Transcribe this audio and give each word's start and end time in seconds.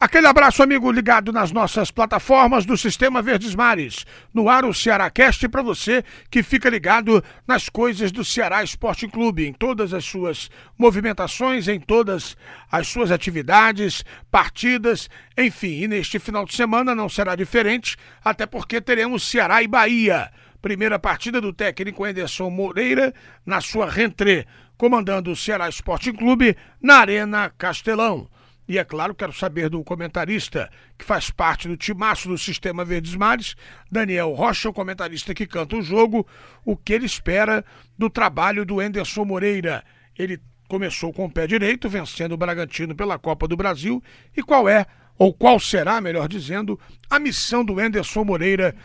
Aquele 0.00 0.28
abraço, 0.28 0.62
amigo, 0.62 0.92
ligado 0.92 1.32
nas 1.32 1.50
nossas 1.50 1.90
plataformas 1.90 2.64
do 2.64 2.78
Sistema 2.78 3.20
Verdes 3.20 3.56
Mares. 3.56 4.06
No 4.32 4.48
ar, 4.48 4.64
o 4.64 4.72
Cearácast 4.72 5.48
para 5.48 5.60
você 5.60 6.04
que 6.30 6.40
fica 6.40 6.70
ligado 6.70 7.20
nas 7.48 7.68
coisas 7.68 8.12
do 8.12 8.24
Ceará 8.24 8.62
Esporte 8.62 9.08
Clube, 9.08 9.44
em 9.44 9.52
todas 9.52 9.92
as 9.92 10.04
suas 10.04 10.48
movimentações, 10.78 11.66
em 11.66 11.80
todas 11.80 12.36
as 12.70 12.86
suas 12.86 13.10
atividades, 13.10 14.04
partidas, 14.30 15.10
enfim. 15.36 15.82
E 15.82 15.88
neste 15.88 16.20
final 16.20 16.44
de 16.44 16.54
semana 16.54 16.94
não 16.94 17.08
será 17.08 17.34
diferente, 17.34 17.96
até 18.24 18.46
porque 18.46 18.80
teremos 18.80 19.28
Ceará 19.28 19.64
e 19.64 19.66
Bahia. 19.66 20.30
Primeira 20.62 21.00
partida 21.00 21.40
do 21.40 21.52
técnico 21.52 22.04
Anderson 22.04 22.50
Moreira 22.50 23.12
na 23.44 23.60
sua 23.60 23.90
rentrée, 23.90 24.46
comandando 24.76 25.32
o 25.32 25.36
Ceará 25.36 25.68
Esporte 25.68 26.12
Clube 26.12 26.56
na 26.80 26.98
Arena 26.98 27.52
Castelão. 27.58 28.28
E 28.68 28.76
é 28.76 28.84
claro, 28.84 29.14
quero 29.14 29.32
saber 29.32 29.70
do 29.70 29.82
comentarista 29.82 30.70
que 30.98 31.04
faz 31.04 31.30
parte 31.30 31.66
do 31.66 31.76
timaço 31.76 32.28
do 32.28 32.36
Sistema 32.36 32.84
Verdes 32.84 33.16
Mares, 33.16 33.56
Daniel 33.90 34.34
Rocha, 34.34 34.68
o 34.68 34.74
comentarista 34.74 35.32
que 35.32 35.46
canta 35.46 35.76
o 35.76 35.82
jogo, 35.82 36.26
o 36.66 36.76
que 36.76 36.92
ele 36.92 37.06
espera 37.06 37.64
do 37.96 38.10
trabalho 38.10 38.66
do 38.66 38.82
Enderson 38.82 39.24
Moreira. 39.24 39.82
Ele 40.18 40.38
começou 40.68 41.14
com 41.14 41.24
o 41.24 41.30
pé 41.30 41.46
direito, 41.46 41.88
vencendo 41.88 42.32
o 42.32 42.36
Bragantino 42.36 42.94
pela 42.94 43.18
Copa 43.18 43.48
do 43.48 43.56
Brasil, 43.56 44.02
e 44.36 44.42
qual 44.42 44.68
é, 44.68 44.84
ou 45.16 45.32
qual 45.32 45.58
será, 45.58 45.98
melhor 45.98 46.28
dizendo, 46.28 46.78
a 47.08 47.18
missão 47.18 47.64
do 47.64 47.80
Enderson 47.82 48.22
Moreira, 48.22 48.76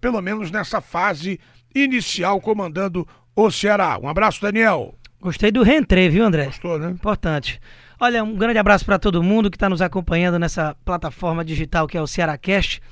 pelo 0.00 0.22
menos 0.22 0.52
nessa 0.52 0.80
fase 0.80 1.40
inicial, 1.74 2.40
comandando 2.40 3.06
o 3.34 3.50
Ceará. 3.50 3.98
Um 4.00 4.08
abraço, 4.08 4.40
Daniel. 4.40 4.94
Gostei 5.20 5.50
do 5.50 5.64
reentrê, 5.64 6.08
viu, 6.08 6.24
André? 6.24 6.44
Gostou, 6.46 6.78
né? 6.78 6.90
Importante. 6.90 7.60
Olha, 7.98 8.22
um 8.22 8.36
grande 8.36 8.58
abraço 8.58 8.84
para 8.84 8.98
todo 8.98 9.22
mundo 9.22 9.50
que 9.50 9.56
está 9.56 9.70
nos 9.70 9.80
acompanhando 9.80 10.38
nessa 10.38 10.76
plataforma 10.84 11.42
digital 11.42 11.86
que 11.86 11.96
é 11.96 12.02
o 12.02 12.06
Cearacast. 12.06 12.82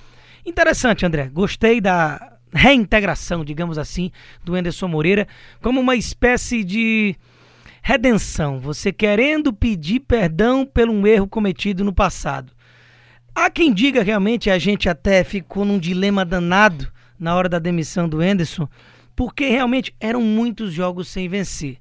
Interessante, 0.47 1.05
André. 1.05 1.29
Gostei 1.29 1.79
da 1.79 2.39
reintegração, 2.51 3.45
digamos 3.45 3.77
assim, 3.77 4.11
do 4.43 4.57
Enderson 4.57 4.89
Moreira 4.89 5.29
como 5.61 5.79
uma 5.79 5.95
espécie 5.95 6.65
de 6.65 7.15
redenção. 7.83 8.59
Você 8.61 8.91
querendo 8.93 9.53
pedir 9.53 10.01
perdão 10.01 10.65
pelo 10.65 10.93
um 10.93 11.07
erro 11.07 11.29
cometido 11.29 11.85
no 11.85 11.93
passado. 11.93 12.51
Há 13.35 13.51
quem 13.51 13.75
diga 13.75 14.03
realmente, 14.03 14.49
a 14.49 14.59
gente 14.59 14.89
até 14.89 15.23
ficou 15.23 15.67
num 15.67 15.79
dilema 15.79 16.25
danado 16.25 16.91
na 17.19 17.35
hora 17.35 17.49
da 17.49 17.59
demissão 17.59 18.09
do 18.09 18.23
Enderson, 18.23 18.67
porque 19.15 19.51
realmente 19.51 19.95
eram 20.01 20.23
muitos 20.23 20.73
jogos 20.73 21.09
sem 21.09 21.29
vencer. 21.29 21.77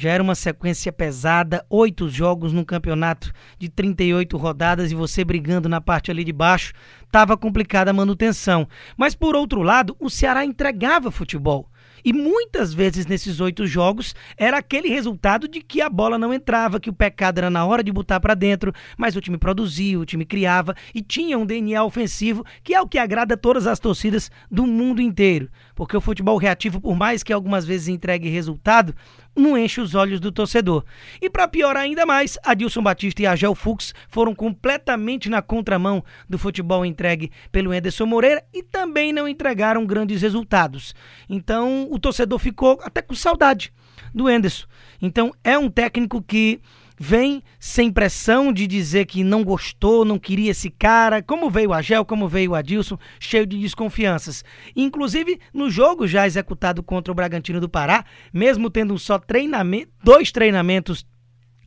Já 0.00 0.10
era 0.10 0.22
uma 0.22 0.36
sequência 0.36 0.92
pesada, 0.92 1.66
oito 1.68 2.08
jogos 2.08 2.52
num 2.52 2.62
campeonato 2.62 3.32
de 3.58 3.68
38 3.68 4.36
rodadas 4.36 4.92
e 4.92 4.94
você 4.94 5.24
brigando 5.24 5.68
na 5.68 5.80
parte 5.80 6.08
ali 6.08 6.22
de 6.22 6.32
baixo, 6.32 6.72
estava 7.04 7.36
complicada 7.36 7.90
a 7.90 7.94
manutenção. 7.94 8.68
Mas 8.96 9.16
por 9.16 9.34
outro 9.34 9.60
lado, 9.60 9.96
o 9.98 10.08
Ceará 10.08 10.44
entregava 10.44 11.10
futebol. 11.10 11.68
E 12.04 12.12
muitas 12.12 12.72
vezes 12.72 13.06
nesses 13.06 13.40
oito 13.40 13.66
jogos 13.66 14.14
era 14.36 14.58
aquele 14.58 14.88
resultado 14.88 15.48
de 15.48 15.60
que 15.60 15.80
a 15.80 15.90
bola 15.90 16.16
não 16.16 16.32
entrava, 16.32 16.80
que 16.80 16.90
o 16.90 16.92
pecado 16.92 17.38
era 17.38 17.50
na 17.50 17.66
hora 17.66 17.82
de 17.82 17.92
botar 17.92 18.20
para 18.20 18.34
dentro, 18.34 18.72
mas 18.96 19.16
o 19.16 19.20
time 19.20 19.36
produzia, 19.36 19.98
o 19.98 20.06
time 20.06 20.24
criava 20.24 20.74
e 20.94 21.02
tinha 21.02 21.36
um 21.38 21.44
DNA 21.44 21.82
ofensivo 21.82 22.44
que 22.62 22.74
é 22.74 22.80
o 22.80 22.86
que 22.86 22.98
agrada 22.98 23.36
todas 23.36 23.66
as 23.66 23.80
torcidas 23.80 24.30
do 24.50 24.66
mundo 24.66 25.00
inteiro. 25.00 25.50
Porque 25.74 25.96
o 25.96 26.00
futebol 26.00 26.36
reativo, 26.36 26.80
por 26.80 26.96
mais 26.96 27.22
que 27.22 27.32
algumas 27.32 27.64
vezes 27.64 27.88
entregue 27.88 28.28
resultado, 28.28 28.94
não 29.38 29.56
enche 29.56 29.80
os 29.80 29.94
olhos 29.94 30.20
do 30.20 30.32
torcedor. 30.32 30.84
E 31.20 31.30
para 31.30 31.48
piorar 31.48 31.82
ainda 31.82 32.04
mais, 32.04 32.38
Adilson 32.44 32.82
Batista 32.82 33.22
e 33.22 33.26
Agel 33.26 33.54
Fux 33.54 33.94
foram 34.08 34.34
completamente 34.34 35.28
na 35.28 35.40
contramão 35.40 36.04
do 36.28 36.38
futebol 36.38 36.84
entregue 36.84 37.30
pelo 37.50 37.72
Ederson 37.72 38.06
Moreira 38.06 38.42
e 38.52 38.62
também 38.62 39.12
não 39.12 39.28
entregaram 39.28 39.86
grandes 39.86 40.22
resultados. 40.22 40.94
Então 41.28 41.88
o 41.90 41.98
torcedor 41.98 42.38
ficou 42.38 42.78
até 42.82 43.00
com 43.00 43.14
saudade 43.14 43.72
do 44.14 44.30
Enderson. 44.30 44.66
Então 45.00 45.32
é 45.44 45.58
um 45.58 45.70
técnico 45.70 46.22
que 46.22 46.60
vem 46.98 47.42
sem 47.58 47.90
pressão 47.92 48.52
de 48.52 48.66
dizer 48.66 49.06
que 49.06 49.22
não 49.22 49.44
gostou, 49.44 50.04
não 50.04 50.18
queria 50.18 50.50
esse 50.50 50.70
cara, 50.70 51.22
como 51.22 51.48
veio 51.50 51.70
o 51.70 51.74
Agel, 51.74 52.04
como 52.04 52.28
veio 52.28 52.52
o 52.52 52.54
Adilson, 52.54 52.98
cheio 53.20 53.46
de 53.46 53.58
desconfianças. 53.58 54.44
Inclusive, 54.74 55.38
no 55.52 55.70
jogo 55.70 56.06
já 56.06 56.26
executado 56.26 56.82
contra 56.82 57.12
o 57.12 57.14
Bragantino 57.14 57.60
do 57.60 57.68
Pará, 57.68 58.04
mesmo 58.32 58.68
tendo 58.70 58.98
só 58.98 59.18
treinamento, 59.18 59.90
dois 60.02 60.32
treinamentos 60.32 61.06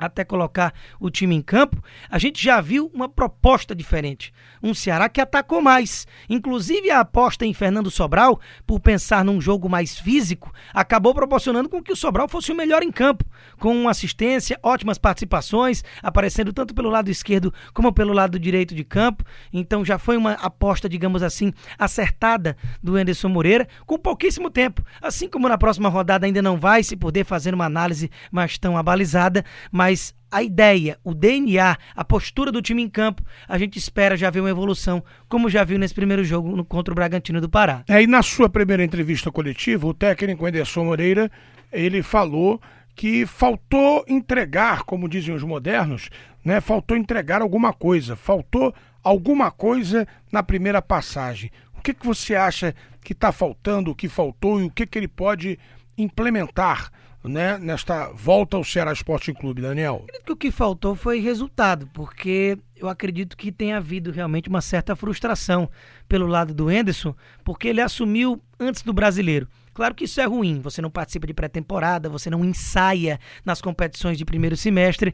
até 0.01 0.25
colocar 0.25 0.73
o 0.99 1.09
time 1.09 1.35
em 1.35 1.41
campo, 1.41 1.81
a 2.09 2.17
gente 2.17 2.43
já 2.43 2.59
viu 2.59 2.89
uma 2.93 3.07
proposta 3.07 3.75
diferente. 3.75 4.33
Um 4.61 4.73
Ceará 4.73 5.07
que 5.07 5.21
atacou 5.21 5.61
mais. 5.61 6.07
Inclusive 6.27 6.89
a 6.89 7.01
aposta 7.01 7.45
em 7.45 7.53
Fernando 7.53 7.91
Sobral, 7.91 8.39
por 8.65 8.79
pensar 8.79 9.23
num 9.23 9.39
jogo 9.39 9.69
mais 9.69 9.99
físico, 9.99 10.51
acabou 10.73 11.13
proporcionando 11.13 11.69
com 11.69 11.83
que 11.83 11.91
o 11.91 11.95
Sobral 11.95 12.27
fosse 12.27 12.51
o 12.51 12.55
melhor 12.55 12.81
em 12.81 12.91
campo, 12.91 13.23
com 13.59 13.87
assistência, 13.87 14.59
ótimas 14.63 14.97
participações, 14.97 15.83
aparecendo 16.01 16.51
tanto 16.51 16.73
pelo 16.73 16.89
lado 16.89 17.11
esquerdo 17.11 17.53
como 17.73 17.93
pelo 17.93 18.13
lado 18.13 18.39
direito 18.39 18.73
de 18.73 18.83
campo. 18.83 19.23
Então 19.53 19.85
já 19.85 19.99
foi 19.99 20.17
uma 20.17 20.33
aposta, 20.33 20.89
digamos 20.89 21.21
assim, 21.21 21.53
acertada 21.77 22.57
do 22.81 22.95
Anderson 22.95 23.29
Moreira, 23.29 23.67
com 23.85 23.99
pouquíssimo 23.99 24.49
tempo. 24.49 24.83
Assim 24.99 25.29
como 25.29 25.47
na 25.47 25.57
próxima 25.57 25.89
rodada 25.89 26.25
ainda 26.25 26.41
não 26.41 26.57
vai 26.57 26.81
se 26.81 26.95
poder 26.95 27.25
fazer 27.25 27.53
uma 27.53 27.65
análise 27.65 28.09
mais 28.31 28.57
tão 28.57 28.77
abalizada, 28.77 29.43
mas 29.71 29.90
mas 29.91 30.15
a 30.31 30.41
ideia, 30.41 30.97
o 31.03 31.13
DNA, 31.13 31.77
a 31.93 32.05
postura 32.05 32.49
do 32.49 32.61
time 32.61 32.81
em 32.81 32.87
campo, 32.87 33.21
a 33.45 33.57
gente 33.57 33.77
espera 33.77 34.15
já 34.15 34.29
ver 34.29 34.39
uma 34.39 34.49
evolução, 34.49 35.03
como 35.27 35.49
já 35.49 35.65
viu 35.65 35.77
nesse 35.77 35.93
primeiro 35.93 36.23
jogo 36.23 36.63
contra 36.63 36.93
o 36.93 36.95
Bragantino 36.95 37.41
do 37.41 37.49
Pará. 37.49 37.83
É, 37.89 38.01
e 38.01 38.07
na 38.07 38.23
sua 38.23 38.47
primeira 38.47 38.85
entrevista 38.85 39.29
coletiva, 39.29 39.85
o 39.85 39.93
técnico 39.93 40.45
Anderson 40.45 40.85
Moreira, 40.85 41.29
ele 41.73 42.01
falou 42.01 42.61
que 42.95 43.25
faltou 43.25 44.05
entregar, 44.07 44.83
como 44.83 45.09
dizem 45.09 45.35
os 45.35 45.43
modernos, 45.43 46.09
né? 46.45 46.61
Faltou 46.61 46.95
entregar 46.95 47.41
alguma 47.41 47.73
coisa, 47.73 48.15
faltou 48.15 48.73
alguma 49.03 49.51
coisa 49.51 50.07
na 50.31 50.41
primeira 50.41 50.81
passagem. 50.81 51.51
O 51.77 51.81
que, 51.81 51.93
que 51.93 52.05
você 52.05 52.33
acha 52.33 52.73
que 53.03 53.11
está 53.11 53.33
faltando, 53.33 53.91
o 53.91 53.95
que 53.95 54.07
faltou 54.07 54.61
e 54.61 54.63
o 54.63 54.71
que, 54.71 54.85
que 54.85 54.97
ele 54.97 55.09
pode 55.09 55.59
implementar 55.97 56.89
né, 57.23 57.57
nesta 57.57 58.09
volta 58.09 58.57
ao 58.57 58.63
Ceará 58.63 58.91
Esporte 58.91 59.33
Clube, 59.33 59.61
Daniel? 59.61 60.03
Acredito 60.03 60.25
que 60.25 60.31
o 60.31 60.35
que 60.35 60.51
faltou 60.51 60.95
foi 60.95 61.19
resultado, 61.19 61.87
porque 61.93 62.57
eu 62.75 62.89
acredito 62.89 63.37
que 63.37 63.51
tem 63.51 63.73
havido 63.73 64.11
realmente 64.11 64.49
uma 64.49 64.61
certa 64.61 64.95
frustração 64.95 65.69
pelo 66.07 66.25
lado 66.25 66.53
do 66.53 66.71
Enderson, 66.71 67.15
porque 67.43 67.67
ele 67.67 67.81
assumiu 67.81 68.41
antes 68.59 68.81
do 68.81 68.93
brasileiro. 68.93 69.47
Claro 69.73 69.95
que 69.95 70.05
isso 70.05 70.19
é 70.19 70.25
ruim, 70.25 70.59
você 70.59 70.81
não 70.81 70.89
participa 70.89 71.27
de 71.27 71.33
pré-temporada, 71.33 72.09
você 72.09 72.29
não 72.29 72.43
ensaia 72.43 73.19
nas 73.45 73.61
competições 73.61 74.17
de 74.17 74.25
primeiro 74.25 74.57
semestre. 74.57 75.13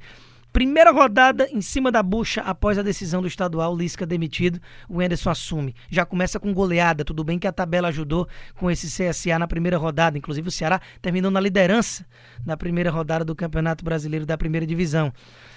Primeira 0.52 0.92
rodada 0.92 1.48
em 1.52 1.62
cima 1.62 1.92
da 1.92 2.02
bucha 2.02 2.42
após 2.42 2.78
a 2.78 2.82
decisão 2.82 3.22
do 3.22 3.28
estadual, 3.28 3.76
Lisca 3.76 4.06
demitido, 4.06 4.60
o 4.90 5.02
Enderson 5.02 5.30
assume. 5.30 5.76
Já 5.90 6.06
começa 6.06 6.40
com 6.40 6.54
goleada, 6.54 7.06
tudo 7.06 7.24
bem 7.24 7.38
que 7.38 7.48
a 7.48 7.52
tabela 7.52 7.90
ajudou 7.90 8.28
com 8.56 8.72
esse 8.72 8.88
CSA 8.88 9.38
na 9.38 9.48
primeira 9.48 9.78
rodada, 9.78 10.18
inclusive 10.18 10.48
o 10.48 10.52
Ceará 10.52 10.82
terminou 11.02 11.30
na 11.30 11.40
liderança 11.40 12.06
na 12.48 12.56
primeira 12.56 12.90
rodada 12.90 13.26
do 13.26 13.36
Campeonato 13.36 13.84
Brasileiro 13.84 14.26
da 14.26 14.38
Primeira 14.38 14.66
Divisão. 14.66 15.14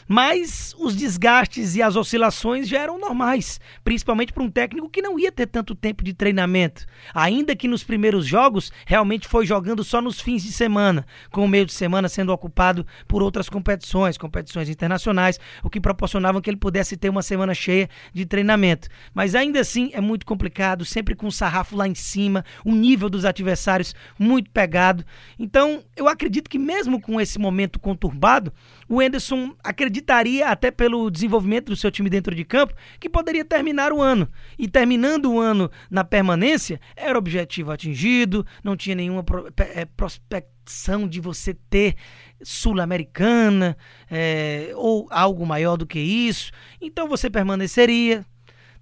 Mas 0.09 0.75
os 0.77 0.97
desgastes 0.97 1.77
e 1.77 1.83
as 1.83 1.95
oscilações 1.95 2.69
já 2.69 2.81
eram 2.81 2.99
normais, 2.99 3.61
principalmente 3.85 4.33
para 4.33 4.43
um 4.43 4.51
técnico 4.51 4.91
que 4.91 5.01
não 5.01 5.17
ia 5.17 5.31
ter 5.31 5.47
tanto 5.47 5.73
tempo 5.73 6.03
de 6.03 6.13
treinamento. 6.13 6.85
Ainda 7.15 7.55
que 7.55 7.69
nos 7.69 7.85
primeiros 7.85 8.27
jogos 8.27 8.73
realmente 8.85 9.29
foi 9.29 9.47
jogando 9.47 9.85
só 9.85 10.03
nos 10.03 10.21
fins 10.21 10.43
de 10.43 10.51
semana, 10.51 11.07
com 11.31 11.45
o 11.45 11.49
meio 11.49 11.65
de 11.65 11.73
semana 11.73 12.09
sendo 12.09 12.33
ocupado 12.33 12.85
por 13.07 13.23
outras 13.23 13.49
competições, 13.49 14.19
competições 14.19 14.69
internacionais, 14.69 15.39
o 15.63 15.71
que 15.71 15.81
proporcionava 15.81 16.43
que 16.43 16.51
ele 16.51 16.57
pudesse 16.57 16.97
ter 16.97 17.09
uma 17.09 17.23
semana 17.23 17.55
cheia 17.55 17.89
de 18.13 18.27
treinamento. 18.27 18.89
Mas 19.15 19.37
ainda 19.37 19.61
assim 19.61 19.91
é 19.93 20.01
muito 20.01 20.27
complicado, 20.27 20.85
sempre 20.85 21.15
com 21.15 21.29
o 21.29 21.33
sarrafo 21.33 21.77
lá 21.77 21.87
em 21.87 21.95
cima, 21.95 22.45
o 22.65 22.75
nível 22.75 23.09
dos 23.09 23.25
adversários 23.25 23.95
muito 24.19 24.51
pegado. 24.51 25.05
Então, 25.39 25.85
eu 25.95 26.09
acredito 26.09 26.51
que 26.51 26.59
mesmo 26.59 26.80
com 27.01 27.21
esse 27.21 27.39
momento 27.39 27.79
conturbado, 27.79 28.53
o 28.89 29.03
Enderson 29.03 29.55
acreditaria, 29.63 30.49
até 30.49 30.71
pelo 30.71 31.11
desenvolvimento 31.11 31.67
do 31.67 31.77
seu 31.77 31.91
time 31.91 32.09
dentro 32.09 32.35
de 32.35 32.45
campo, 32.45 32.75
que 32.99 33.09
poderia 33.09 33.45
terminar 33.45 33.93
o 33.93 34.01
ano. 34.01 34.29
E 34.59 34.69
terminando 34.69 35.33
o 35.33 35.41
ano 35.41 35.71
na 35.91 36.05
permanência, 36.05 36.81
era 36.97 37.19
objetivo 37.19 37.71
atingido, 37.71 38.47
não 38.63 38.77
tinha 38.77 38.95
nenhuma 38.95 39.25
é, 39.75 39.85
prospecção 39.85 41.09
de 41.09 41.21
você 41.21 41.55
ter 41.55 41.97
Sul-Americana 42.43 43.77
é, 44.11 44.73
ou 44.75 45.07
algo 45.11 45.45
maior 45.45 45.77
do 45.77 45.87
que 45.87 45.99
isso. 45.99 46.53
Então 46.81 47.09
você 47.09 47.29
permaneceria, 47.29 48.25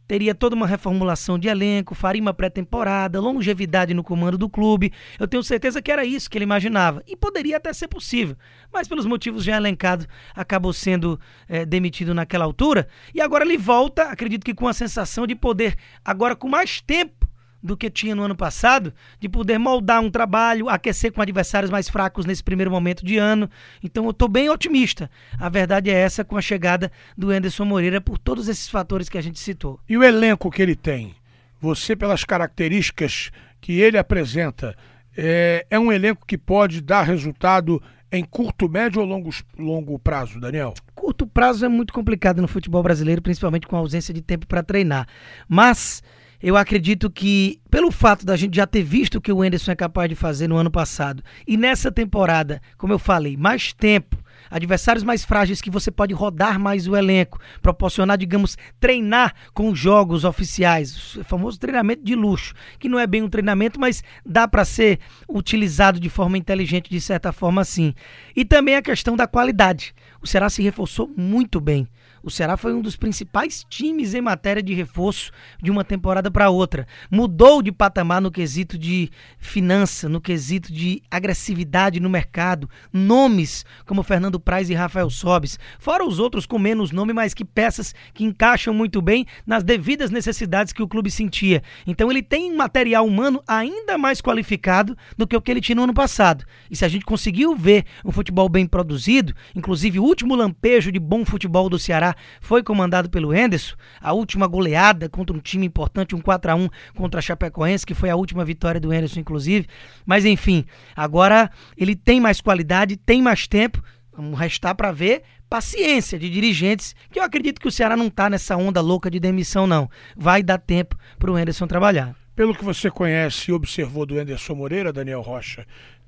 teria 0.09 0.35
toda 0.35 0.57
uma 0.57 0.67
reformulação 0.67 1.39
de 1.39 1.49
elenco, 1.49 1.95
faria 1.95 2.23
uma 2.23 2.33
pré-temporada, 2.33 3.21
longevidade 3.21 3.93
no 3.93 4.03
comando 4.03 4.39
do 4.39 4.49
clube. 4.49 4.91
Eu 5.19 5.29
tenho 5.29 5.43
certeza 5.43 5.83
que 5.83 5.93
era 5.93 6.05
isso 6.05 6.31
que 6.31 6.39
ele 6.39 6.45
imaginava. 6.45 7.03
E 7.07 7.15
poderia 7.15 7.59
até 7.59 7.71
ser 7.75 7.89
possível. 7.89 8.35
Mas 8.73 8.89
pelos 8.89 9.05
motivos 9.05 9.45
já 9.45 9.57
elencados, 9.57 10.09
acabou 10.35 10.73
sendo 10.73 11.21
é, 11.47 11.67
demitido 11.67 12.15
naquela 12.15 12.47
altura. 12.47 12.89
E 13.15 13.21
agora 13.21 13.45
ele 13.45 13.59
volta, 13.59 14.05
acredito 14.05 14.45
que 14.45 14.55
com 14.55 14.67
a 14.67 14.73
sensação 14.73 15.27
de 15.27 15.35
poder, 15.35 15.77
agora 16.03 16.35
com 16.35 16.49
mais 16.49 16.81
tempo, 16.81 17.18
do 17.63 17.77
que 17.77 17.91
tinha 17.91 18.15
no 18.15 18.23
ano 18.23 18.37
passado, 18.37 18.93
de 19.19 19.29
poder 19.29 19.59
moldar 19.59 20.01
um 20.01 20.11
trabalho, 20.11 20.69
aquecer 20.69 21.13
com 21.13 21.21
adversários 21.21 21.71
mais 21.71 21.89
fracos 21.89 22.25
nesse 22.25 22.43
primeiro 22.43 22.71
momento 22.71 23.05
de 23.05 23.19
ano. 23.19 23.51
Então 23.83 24.05
eu 24.05 24.11
estou 24.11 24.29
bem 24.29 24.49
otimista. 24.49 25.11
A 25.39 25.49
verdade 25.49 25.91
é 25.91 25.95
essa 25.95 26.25
com 26.25 26.37
a 26.37 26.43
chegada 26.43 26.91
do 27.17 27.31
Anderson 27.31 27.65
Moreira 27.65 28.01
por 28.01 28.19
todos 28.19 28.49
esses 28.49 28.69
fatores 28.69 29.09
que 29.09 29.19
a 29.19 29.23
gente 29.23 29.39
citou. 29.39 29.81
E 29.89 29.97
o 29.97 30.05
elenco 30.05 30.51
que 30.51 30.63
ele 30.63 30.77
tem? 30.77 31.15
Você, 31.61 31.97
pelas 31.97 32.25
características 32.25 33.31
que 33.61 33.81
ele 33.81 33.99
apresenta, 33.99 34.77
é, 35.17 35.67
é 35.69 35.79
um 35.79 35.91
elenco 35.91 36.25
que 36.25 36.39
pode 36.39 36.81
dar 36.81 37.03
resultado 37.03 37.83
em 38.11 38.25
curto, 38.25 38.69
médio 38.69 39.03
ou 39.03 39.07
longo, 39.07 39.31
longo 39.59 39.99
prazo, 39.99 40.41
Daniel? 40.41 40.75
Curto 40.95 41.27
prazo 41.27 41.65
é 41.65 41.69
muito 41.69 41.93
complicado 41.93 42.41
no 42.41 42.49
futebol 42.49 42.83
brasileiro, 42.83 43.21
principalmente 43.21 43.67
com 43.67 43.77
a 43.77 43.81
ausência 43.81 44.15
de 44.15 44.23
tempo 44.23 44.47
para 44.47 44.63
treinar. 44.63 45.07
Mas 45.49 46.03
eu 46.43 46.56
acredito 46.56 47.11
que, 47.11 47.61
pelo 47.70 47.90
fato 47.90 48.26
da 48.26 48.37
gente 48.37 48.56
já 48.56 48.67
ter 48.67 48.82
visto 48.82 49.17
o 49.17 49.20
que 49.20 49.32
o 49.32 49.44
Enderson 49.44 49.73
é 49.73 49.76
capaz 49.76 50.08
de 50.08 50.14
fazer 50.14 50.49
no 50.49 50.56
ano 50.56 50.70
passado, 50.70 51.23
e 51.46 51.56
nessa 51.56 51.90
temporada, 51.90 52.61
como 52.76 52.93
eu 52.93 52.99
falei, 52.99 53.37
mais 53.37 53.73
tempo, 53.73 54.18
adversários 54.50 55.05
mais 55.05 55.25
frágeis 55.25 55.61
que 55.61 55.71
você 55.71 55.91
pode 55.91 56.15
rodar 56.15 56.59
mais 56.59 56.87
o 56.87 56.97
elenco, 56.97 57.39
proporcionar, 57.62 58.19
digamos, 58.19 58.56
treinar 58.81 59.35
com 59.53 59.75
jogos 59.75 60.25
oficiais, 60.25 61.17
o 61.17 61.25
famoso 61.25 61.59
treinamento 61.59 62.03
de 62.05 62.15
luxo, 62.15 62.55
que 62.79 62.89
não 62.89 62.99
é 62.99 63.06
bem 63.06 63.23
um 63.23 63.29
treinamento, 63.29 63.81
mas 63.81 64.03
dá 64.25 64.47
para 64.47 64.65
ser 64.65 64.99
utilizado 65.29 66.00
de 66.00 66.09
forma 66.09 66.39
inteligente, 66.39 66.91
de 66.91 67.00
certa 67.00 67.33
forma, 67.33 67.65
sim. 67.65 67.95
E 68.35 68.45
também 68.45 68.77
a 68.77 68.83
questão 68.83 69.17
da 69.17 69.27
qualidade. 69.27 69.95
O 70.21 70.27
Ceará 70.27 70.50
se 70.50 70.62
reforçou 70.62 71.12
muito 71.17 71.61
bem. 71.61 71.89
O 72.23 72.31
Ceará 72.31 72.56
foi 72.56 72.75
um 72.75 72.83
dos 72.83 72.97
principais 72.97 73.65
times 73.69 74.12
em 74.12 74.21
matéria 74.21 74.62
de 74.62 74.75
reforço 74.75 75.31
de 75.62 75.71
uma 75.71 75.85
temporada 75.85 76.31
para 76.31 76.50
outra. 76.50 76.87
Mudou 77.11 77.62
de 77.62 77.71
patamar 77.71 78.21
no 78.21 78.31
quesito 78.31 78.77
de 78.77 79.11
finança, 79.39 80.09
no 80.09 80.21
quesito 80.21 80.73
de 80.73 81.00
agressividade 81.11 82.00
no 82.00 82.11
mercado. 82.11 82.69
Nomes 82.93 83.65
como 83.87 84.03
Fernando 84.03 84.38
Praz 84.38 84.70
e 84.70 84.75
Rafael 84.75 85.11
Sobes, 85.11 85.58
fora 85.79 86.06
os 86.06 86.19
outros 86.19 86.46
com 86.46 86.58
menos 86.58 86.90
nome, 86.90 87.12
mas 87.12 87.35
que 87.35 87.44
peças 87.44 87.94
que 88.14 88.25
encaixam 88.25 88.73
muito 88.73 89.00
bem 89.00 89.26
nas 89.46 89.62
devidas 89.62 90.11
necessidades 90.11 90.73
que 90.73 90.82
o 90.82 90.88
clube 90.88 91.11
sentia. 91.11 91.62
Então 91.87 92.11
ele 92.11 92.23
tem 92.23 92.52
um 92.52 92.56
material 92.56 93.06
humano 93.06 93.43
ainda 93.46 93.96
mais 93.96 94.20
qualificado 94.20 94.96
do 95.17 95.26
que 95.26 95.37
o 95.37 95.40
que 95.40 95.50
ele 95.50 95.61
tinha 95.61 95.76
no 95.76 95.85
ano 95.85 95.94
passado. 95.94 96.44
E 96.70 96.76
se 96.76 96.85
a 96.85 96.88
gente 96.88 97.05
conseguiu 97.05 97.56
ver 97.56 97.85
um 98.05 98.12
futebol 98.12 98.49
bem 98.49 98.67
produzido, 98.67 99.35
inclusive 99.55 99.99
o 99.99 100.05
último 100.05 100.35
lampejo 100.35 100.93
de 100.93 100.99
bom 100.99 101.25
futebol 101.25 101.69
do 101.69 101.79
Ceará 101.79 102.14
foi 102.40 102.62
comandado 102.62 103.11
pelo 103.11 103.35
Henderson. 103.35 103.76
A 104.00 104.12
última 104.12 104.46
goleada 104.46 105.08
contra 105.08 105.37
um 105.37 105.40
time 105.40 105.67
importante, 105.67 106.14
um 106.14 106.20
4 106.20 106.50
a 106.50 106.55
1 106.55 106.69
contra 106.94 107.19
a 107.19 107.23
Chapecoense, 107.23 107.87
que 107.87 107.94
foi 107.94 108.11
a 108.11 108.17
última 108.17 108.44
vitória 108.44 108.81
do 108.81 108.93
Henderson, 108.93 109.20
inclusive. 109.20 109.67
Mas 110.05 110.25
enfim, 110.25 110.64
agora 110.94 111.50
ele 111.76 111.94
tem 111.94 112.20
mais 112.20 112.40
qualidade, 112.40 112.96
tem 112.96 113.23
mais 113.23 113.46
tempo. 113.46 113.82
Vamos 114.19 114.37
restar 114.37 114.75
para 114.75 114.91
ver 114.91 115.23
paciência 115.49 116.19
de 116.19 116.29
dirigentes, 116.29 116.93
que 117.09 117.20
eu 117.20 117.23
acredito 117.23 117.61
que 117.61 117.69
o 117.69 117.70
Ceará 117.70 117.97
não 117.97 118.09
está 118.09 118.29
nessa 118.29 118.56
onda 118.56 118.81
louca 118.81 119.09
de 119.09 119.20
demissão, 119.20 119.65
não. 119.65 119.88
Vai 120.17 120.43
dar 120.43 120.59
tempo 120.59 120.99
para 121.20 121.31
o 121.31 121.38
Henderson 121.38 121.69
trabalhar. 121.69 122.17
Pelo 122.35 122.53
que 122.53 122.65
você 122.65 122.91
conhece 122.91 123.49
e 123.49 123.55
observou 123.55 124.05
do 124.05 124.19
Anderson 124.19 124.56
Moreira, 124.56 124.93
Daniel 124.93 125.20
Rocha, 125.20 125.65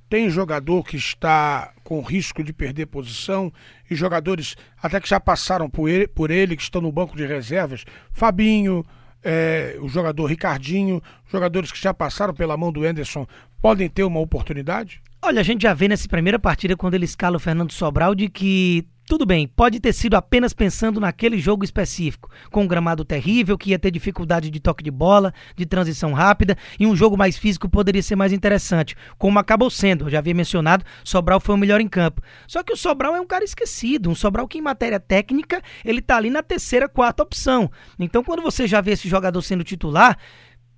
tem 0.08 0.28
jogador 0.28 0.82
que 0.82 0.96
está 0.96 1.72
com 1.84 2.00
risco 2.00 2.42
de 2.42 2.52
perder 2.52 2.86
posição 2.86 3.52
e 3.88 3.94
jogadores 3.94 4.56
até 4.82 5.00
que 5.00 5.08
já 5.08 5.20
passaram 5.20 5.70
por 5.70 5.88
ele, 5.88 6.08
por 6.08 6.32
ele 6.32 6.56
que 6.56 6.62
estão 6.62 6.82
no 6.82 6.90
banco 6.90 7.16
de 7.16 7.24
reservas. 7.24 7.84
Fabinho, 8.12 8.84
é, 9.22 9.76
o 9.80 9.88
jogador 9.88 10.26
Ricardinho, 10.26 11.00
jogadores 11.30 11.70
que 11.70 11.80
já 11.80 11.94
passaram 11.94 12.34
pela 12.34 12.56
mão 12.56 12.72
do 12.72 12.84
Anderson, 12.84 13.24
podem 13.62 13.88
ter 13.88 14.02
uma 14.02 14.18
oportunidade? 14.18 15.00
Olha, 15.22 15.40
a 15.40 15.44
gente 15.44 15.62
já 15.62 15.74
vê 15.74 15.86
nessa 15.86 16.08
primeira 16.08 16.38
partida, 16.38 16.74
quando 16.74 16.94
ele 16.94 17.04
escala 17.04 17.36
o 17.36 17.40
Fernando 17.40 17.72
Sobral, 17.72 18.14
de 18.14 18.30
que 18.30 18.86
tudo 19.06 19.26
bem, 19.26 19.48
pode 19.48 19.80
ter 19.80 19.92
sido 19.92 20.14
apenas 20.14 20.54
pensando 20.54 21.00
naquele 21.00 21.36
jogo 21.38 21.64
específico, 21.64 22.30
com 22.48 22.62
um 22.62 22.66
gramado 22.66 23.04
terrível, 23.04 23.58
que 23.58 23.70
ia 23.70 23.78
ter 23.78 23.90
dificuldade 23.90 24.50
de 24.50 24.60
toque 24.60 24.84
de 24.84 24.90
bola, 24.90 25.34
de 25.56 25.66
transição 25.66 26.12
rápida, 26.12 26.56
e 26.78 26.86
um 26.86 26.94
jogo 26.94 27.18
mais 27.18 27.36
físico 27.36 27.68
poderia 27.68 28.02
ser 28.04 28.14
mais 28.14 28.32
interessante, 28.32 28.96
como 29.18 29.38
acabou 29.38 29.68
sendo. 29.68 30.04
Eu 30.04 30.10
já 30.10 30.20
havia 30.20 30.32
mencionado, 30.32 30.84
Sobral 31.02 31.40
foi 31.40 31.56
o 31.56 31.58
melhor 31.58 31.80
em 31.80 31.88
campo. 31.88 32.22
Só 32.46 32.62
que 32.62 32.72
o 32.72 32.76
Sobral 32.76 33.16
é 33.16 33.20
um 33.20 33.26
cara 33.26 33.44
esquecido, 33.44 34.08
um 34.08 34.14
Sobral 34.14 34.46
que 34.46 34.58
em 34.58 34.62
matéria 34.62 35.00
técnica, 35.00 35.60
ele 35.84 36.00
tá 36.00 36.16
ali 36.16 36.30
na 36.30 36.42
terceira, 36.42 36.88
quarta 36.88 37.22
opção. 37.22 37.68
Então, 37.98 38.22
quando 38.22 38.42
você 38.42 38.66
já 38.68 38.80
vê 38.80 38.92
esse 38.92 39.08
jogador 39.08 39.42
sendo 39.42 39.64
titular, 39.64 40.16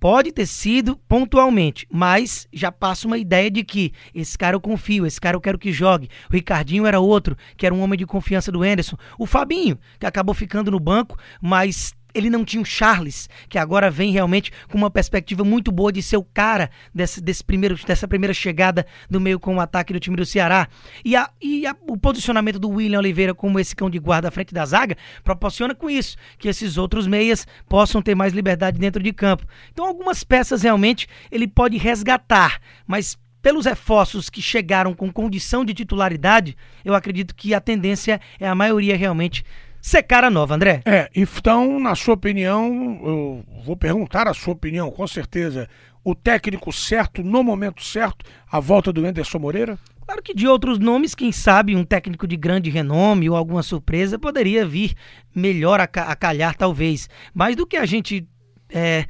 Pode 0.03 0.33
ter 0.33 0.45
sido 0.45 0.97
pontualmente, 1.07 1.87
mas 1.89 2.45
já 2.51 2.69
passa 2.69 3.07
uma 3.07 3.17
ideia 3.17 3.49
de 3.49 3.63
que 3.63 3.93
esse 4.13 4.37
cara 4.37 4.53
eu 4.53 4.59
confio, 4.59 5.05
esse 5.05 5.21
cara 5.21 5.37
eu 5.37 5.39
quero 5.39 5.57
que 5.57 5.71
jogue. 5.71 6.09
O 6.29 6.33
Ricardinho 6.33 6.85
era 6.85 6.99
outro, 6.99 7.37
que 7.55 7.65
era 7.65 7.73
um 7.73 7.79
homem 7.79 7.97
de 7.97 8.05
confiança 8.05 8.51
do 8.51 8.63
Anderson. 8.63 8.97
O 9.17 9.25
Fabinho, 9.25 9.79
que 9.97 10.05
acabou 10.05 10.35
ficando 10.35 10.69
no 10.69 10.77
banco, 10.77 11.17
mas 11.41 11.93
ele 12.13 12.29
não 12.29 12.45
tinha 12.45 12.61
o 12.61 12.65
Charles, 12.65 13.29
que 13.49 13.57
agora 13.57 13.89
vem 13.89 14.11
realmente 14.11 14.51
com 14.69 14.77
uma 14.77 14.89
perspectiva 14.89 15.43
muito 15.43 15.71
boa 15.71 15.91
de 15.91 16.01
ser 16.01 16.17
o 16.17 16.23
cara 16.23 16.69
desse, 16.93 17.21
desse 17.21 17.43
primeiro, 17.43 17.75
dessa 17.85 18.07
primeira 18.07 18.33
chegada 18.33 18.85
do 19.09 19.19
meio 19.19 19.39
com 19.39 19.55
o 19.55 19.59
ataque 19.59 19.93
do 19.93 19.99
time 19.99 20.15
do 20.15 20.25
Ceará. 20.25 20.67
E, 21.03 21.15
a, 21.15 21.29
e 21.41 21.65
a, 21.65 21.75
o 21.87 21.97
posicionamento 21.97 22.59
do 22.59 22.69
William 22.69 22.99
Oliveira 22.99 23.33
como 23.33 23.59
esse 23.59 23.75
cão 23.75 23.89
de 23.89 23.99
guarda 23.99 24.27
à 24.27 24.31
frente 24.31 24.53
da 24.53 24.65
zaga 24.65 24.95
proporciona 25.23 25.73
com 25.73 25.89
isso, 25.89 26.17
que 26.37 26.47
esses 26.47 26.77
outros 26.77 27.07
meias 27.07 27.47
possam 27.67 28.01
ter 28.01 28.15
mais 28.15 28.33
liberdade 28.33 28.79
dentro 28.79 29.01
de 29.01 29.11
campo. 29.11 29.45
Então 29.71 29.85
algumas 29.85 30.23
peças 30.23 30.61
realmente 30.61 31.07
ele 31.31 31.47
pode 31.47 31.77
resgatar, 31.77 32.59
mas 32.85 33.17
pelos 33.41 33.65
reforços 33.65 34.29
que 34.29 34.41
chegaram 34.41 34.93
com 34.93 35.11
condição 35.11 35.65
de 35.65 35.73
titularidade, 35.73 36.55
eu 36.85 36.95
acredito 36.95 37.35
que 37.35 37.53
a 37.53 37.59
tendência 37.59 38.21
é 38.39 38.47
a 38.47 38.55
maioria 38.55 38.95
realmente 38.95 39.43
ser 39.83 40.01
cara 40.03 40.29
nova, 40.29 40.55
André. 40.55 40.81
É, 40.85 41.09
então, 41.13 41.77
na 41.77 41.93
sua 41.93 42.13
opinião, 42.13 42.99
eu 43.03 43.43
vou 43.65 43.75
perguntar 43.75 44.27
a 44.29 44.33
sua 44.33 44.53
opinião, 44.53 44.89
com 44.89 45.05
certeza. 45.05 45.67
O 46.03 46.15
técnico 46.15 46.71
certo, 46.71 47.21
no 47.21 47.43
momento 47.43 47.83
certo, 47.83 48.25
a 48.49 48.59
volta 48.59 48.93
do 48.93 49.05
Anderson 49.05 49.39
Moreira? 49.39 49.77
Claro 50.05 50.21
que 50.21 50.33
de 50.33 50.47
outros 50.47 50.79
nomes, 50.79 51.13
quem 51.13 51.31
sabe 51.31 51.75
um 51.75 51.83
técnico 51.83 52.25
de 52.25 52.35
grande 52.35 52.69
renome 52.69 53.29
ou 53.29 53.35
alguma 53.35 53.61
surpresa 53.61 54.17
poderia 54.17 54.65
vir 54.65 54.95
melhor 55.35 55.79
a, 55.79 55.83
a 55.83 56.15
calhar, 56.15 56.55
talvez. 56.55 57.09
Mas 57.33 57.55
do 57.55 57.67
que 57.67 57.77
a 57.77 57.85
gente 57.85 58.27
é, 58.69 59.05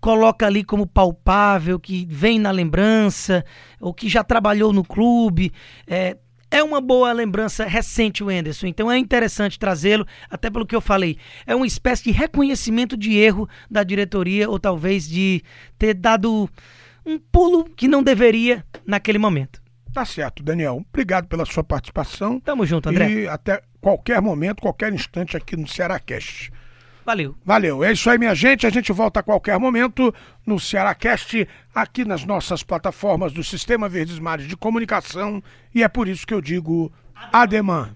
coloca 0.00 0.46
ali 0.46 0.64
como 0.64 0.86
palpável, 0.86 1.78
que 1.78 2.06
vem 2.10 2.38
na 2.38 2.50
lembrança, 2.50 3.44
ou 3.80 3.94
que 3.94 4.08
já 4.08 4.24
trabalhou 4.24 4.72
no 4.72 4.84
clube, 4.84 5.52
é, 5.86 6.16
é 6.52 6.62
uma 6.62 6.82
boa 6.82 7.10
lembrança 7.12 7.64
recente 7.64 8.22
o 8.22 8.30
Enderson, 8.30 8.66
então 8.66 8.92
é 8.92 8.98
interessante 8.98 9.58
trazê-lo, 9.58 10.06
até 10.28 10.50
pelo 10.50 10.66
que 10.66 10.76
eu 10.76 10.82
falei. 10.82 11.16
É 11.46 11.56
uma 11.56 11.66
espécie 11.66 12.04
de 12.04 12.10
reconhecimento 12.10 12.94
de 12.94 13.16
erro 13.16 13.48
da 13.70 13.82
diretoria, 13.82 14.50
ou 14.50 14.60
talvez 14.60 15.08
de 15.08 15.42
ter 15.78 15.94
dado 15.94 16.48
um 17.06 17.18
pulo 17.18 17.64
que 17.64 17.88
não 17.88 18.02
deveria 18.02 18.62
naquele 18.86 19.18
momento. 19.18 19.62
Tá 19.94 20.04
certo, 20.04 20.42
Daniel. 20.42 20.84
Obrigado 20.90 21.26
pela 21.26 21.46
sua 21.46 21.64
participação. 21.64 22.38
Tamo 22.38 22.66
junto, 22.66 22.90
André. 22.90 23.10
E 23.10 23.28
até 23.28 23.62
qualquer 23.80 24.20
momento, 24.20 24.60
qualquer 24.60 24.92
instante 24.92 25.36
aqui 25.36 25.56
no 25.56 25.66
Ceará 25.66 25.98
Cast. 25.98 26.52
Valeu. 27.04 27.36
Valeu. 27.44 27.82
É 27.82 27.92
isso 27.92 28.08
aí, 28.08 28.18
minha 28.18 28.34
gente. 28.34 28.66
A 28.66 28.70
gente 28.70 28.92
volta 28.92 29.20
a 29.20 29.22
qualquer 29.22 29.58
momento 29.58 30.14
no 30.46 30.58
Cearacast, 30.58 31.48
aqui 31.74 32.04
nas 32.04 32.24
nossas 32.24 32.62
plataformas 32.62 33.32
do 33.32 33.42
Sistema 33.42 33.88
Verdes 33.88 34.18
Mares 34.18 34.46
de 34.46 34.56
Comunicação. 34.56 35.42
E 35.74 35.82
é 35.82 35.88
por 35.88 36.08
isso 36.08 36.26
que 36.26 36.34
eu 36.34 36.40
digo 36.40 36.92
ademã. 37.32 37.94